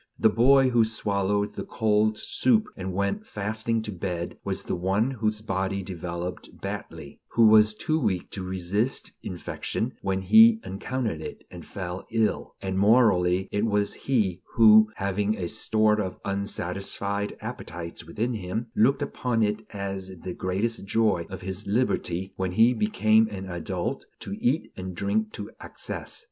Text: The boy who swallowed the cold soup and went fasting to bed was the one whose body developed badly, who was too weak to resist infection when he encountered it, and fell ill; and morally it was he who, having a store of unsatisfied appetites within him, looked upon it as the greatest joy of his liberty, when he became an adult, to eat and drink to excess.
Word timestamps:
The 0.17 0.31
boy 0.31 0.71
who 0.71 0.83
swallowed 0.83 1.53
the 1.53 1.63
cold 1.63 2.17
soup 2.17 2.65
and 2.75 2.91
went 2.91 3.27
fasting 3.27 3.83
to 3.83 3.91
bed 3.91 4.39
was 4.43 4.63
the 4.63 4.73
one 4.75 5.11
whose 5.11 5.41
body 5.41 5.83
developed 5.83 6.59
badly, 6.59 7.19
who 7.33 7.45
was 7.45 7.75
too 7.75 7.99
weak 7.99 8.31
to 8.31 8.41
resist 8.41 9.11
infection 9.21 9.93
when 10.01 10.23
he 10.23 10.59
encountered 10.65 11.21
it, 11.21 11.43
and 11.51 11.63
fell 11.63 12.07
ill; 12.11 12.55
and 12.63 12.79
morally 12.79 13.47
it 13.51 13.63
was 13.67 13.93
he 13.93 14.41
who, 14.55 14.89
having 14.95 15.37
a 15.37 15.47
store 15.47 16.01
of 16.01 16.17
unsatisfied 16.25 17.37
appetites 17.39 18.03
within 18.03 18.33
him, 18.33 18.71
looked 18.75 19.03
upon 19.03 19.43
it 19.43 19.61
as 19.69 20.11
the 20.23 20.33
greatest 20.33 20.83
joy 20.83 21.27
of 21.29 21.41
his 21.41 21.67
liberty, 21.67 22.33
when 22.37 22.53
he 22.53 22.73
became 22.73 23.27
an 23.27 23.47
adult, 23.47 24.07
to 24.17 24.35
eat 24.43 24.73
and 24.75 24.95
drink 24.95 25.31
to 25.33 25.51
excess. 25.63 26.19